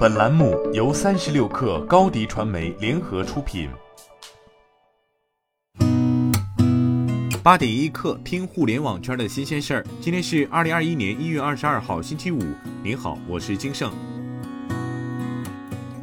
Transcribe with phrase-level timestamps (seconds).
[0.00, 3.68] 本栏目由三十六氪高低传媒联合出品。
[7.42, 9.84] 八点一刻，听互联网圈的新鲜事儿。
[10.00, 12.40] 今天是二零二一年一月二十二号，星期五。
[12.82, 13.92] 您好，我是金盛。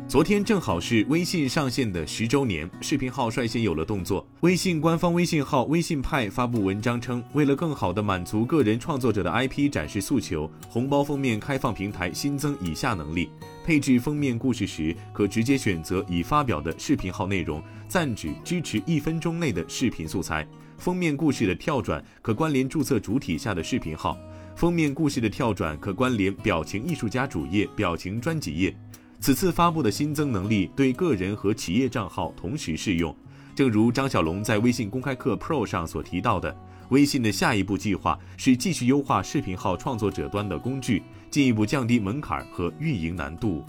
[0.08, 4.26] 昨天正好是微信上线的十周年，视频号率先有了动作。
[4.40, 13.30] 微信官方微信号“微信派”发布文章称，为了更好地满足个人创作者的 IP 展示诉求，红包封面开放平台新增以下能力：
[13.66, 20.42] 配置封面故事时，可直接选择已发表的视频号内容，暂止支持一分钟内的视频素材；
[20.78, 24.18] 封面故事的跳转可关联注册主体下的视频号；
[24.56, 28.74] 封面故事的跳转可关联表情艺术家主页、表情专辑页。
[29.20, 33.16] 此次发布的新增能力对个人和企业账号同时适用。
[33.56, 36.56] 正如张小龙在微信公开课 Pro 上所提到的，
[36.90, 43.66] 微信的下一步计划是继续优化视频号创作者端的工具，进一步降低门槛和运营难度。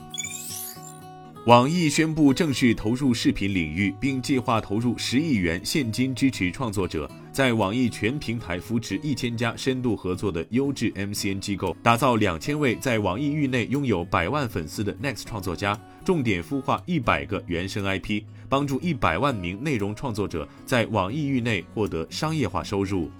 [1.46, 23.10] 网易宣布正式投入视频领域，并计划投入十亿元现金支持创作者，在网易全平台扶持一千家深度合作的优质 MCN 机构，打造两千位在网易域内拥有百万粉丝的 Next 创作家，重点孵化一百个原生 IP，帮助一百万名内容创作者在网易域内获得商业化收入。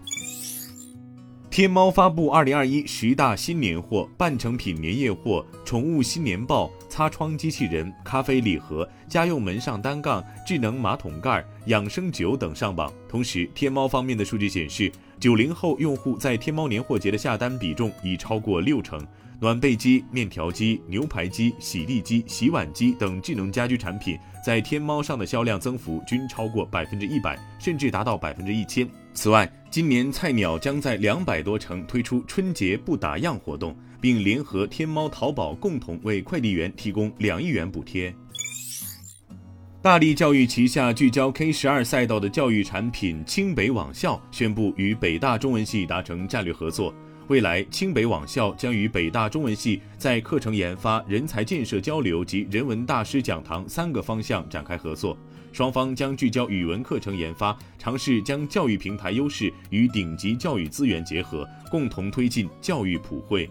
[1.58, 12.92] 天猫发布二零二一十大新年货，半成品年夜货、宠物新年报、擦窗机器人、咖啡礼盒、家用门上单杠、智能马桶盖、养生酒等上榜。
[13.08, 19.04] 同时，天猫方面的数据显示，九零后用户在天猫年货节的下单比重已超过六成。
[19.40, 28.88] 暖被机、面条机、牛排机、洗地机、洗碗机等智能家居产品在天猫上的销量增幅均超过百分之一百，甚至达到百分之一千。
[29.14, 38.12] 此外，今年菜鸟将在两百多城推出春节不打烊活动，并联合天猫、淘宝共同为快递员提供两亿元补贴。
[39.80, 46.92] 大力教育旗下聚焦 K 十二赛道的教育产品清北网校宣布与北大中文系达成战略合作。
[47.28, 55.16] 未来，清北网校将与北大中文系在课程研发、人才建设交流及人文大师讲堂三个方向展开合作。
[55.52, 63.48] 双方将聚焦语文课程研发，尝试将教育平台优势与顶级教育资源结合，共同推进教育普惠。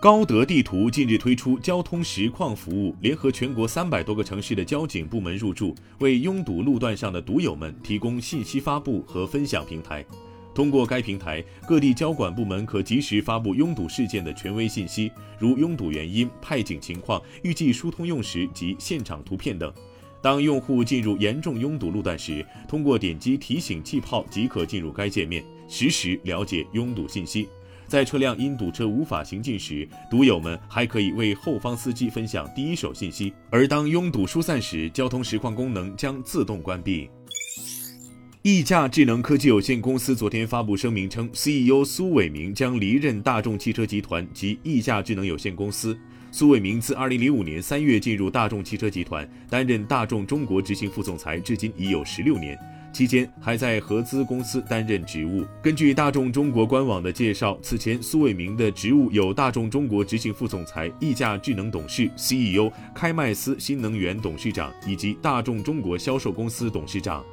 [0.00, 10.02] 高德地图近日推出交通实况服务，联合全国三百多个城市的交警部门入驻，为拥堵路段上的堵友们提供信息发布和分享平台。
[10.54, 19.70] 通过该平台，各地交管部门可及时发布拥堵事件的权威信息，如拥堵原因、派警情况、预计疏通用时及现场图片等。
[20.22, 27.46] 当用户进入严重拥堵路段时，通过点击提醒气泡即可进入该界面，实时了解拥堵信息。
[27.90, 33.34] 在车辆因堵车无法行进时，堵友们还可以为后方司机分享第一手信息。
[33.50, 37.10] 而当拥堵疏散时，交通实况功能将自动关闭。
[38.42, 45.98] 易驾智能科技有限公司昨天发布声明称，CEO 苏伟明将离任大众汽车集团及易驾智能有限公司。
[46.30, 52.56] 苏伟明自2005年3月进入大众汽车集团，担任大众中国执行副总裁，至今已有16年，
[52.92, 55.44] 期间还在合资公司担任职务。
[55.62, 67.24] 根据大众中国官网的介绍，此前苏伟明的职务有大众中国执行副总裁、易价智能董事、CEO、开麦斯新能源董事长以及大众中国销售公司董事长。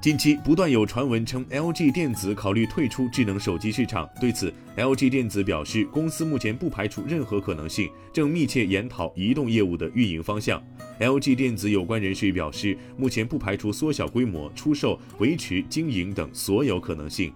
[0.00, 4.08] 近期不断有传闻称，LG 电子考虑退出智能手机市场。
[4.20, 10.62] 对此，LG 电子表示，公司目前不排除任何可能性，正密切研讨移动业务的运营方向。
[11.00, 17.32] LG 电子有关人士表示，目前不排除缩小规模、出售、维持经营等所有可能性。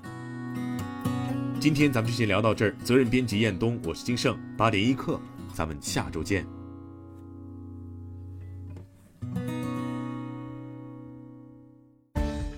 [1.58, 2.76] 今天咱们就先聊到这儿。
[2.84, 5.20] 责任编辑彦东，我是金盛，八点一刻，
[5.52, 6.61] 咱们下周见。